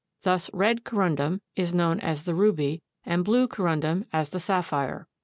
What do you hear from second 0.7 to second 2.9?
Corundum is known as the ruby